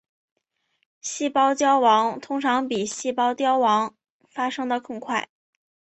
[0.99, 3.95] 细胞焦亡通常比细胞凋亡
[4.27, 5.29] 发生的更快。